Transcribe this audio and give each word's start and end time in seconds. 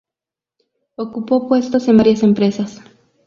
Ocupó 0.95 1.47
puestos 1.47 1.87
en 1.87 1.97
varias 1.97 2.23
empresas. 2.23 2.81